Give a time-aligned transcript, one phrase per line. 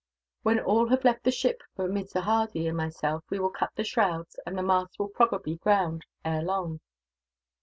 [0.41, 2.21] "When all have left the ship but Mr.
[2.21, 6.41] Hardy and myself, we will cut the shrouds; and the masts will probably ground, ere
[6.41, 6.79] long."